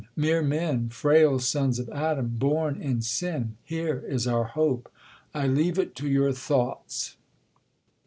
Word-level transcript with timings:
Mere 0.15 0.41
men, 0.41 0.89
frail 0.89 1.37
sons 1.37 1.77
of 1.77 1.87
Adam, 1.91 2.29
born 2.29 2.81
in 2.81 3.03
sin. 3.03 3.55
Jlsra 3.69 4.03
is 4.09 4.25
our 4.25 4.45
hope. 4.45 4.91
I 5.31 5.45
leave 5.45 5.77
it 5.77 5.95
to 5.97 6.09
your 6.09 6.31
thoughts. 6.31 7.17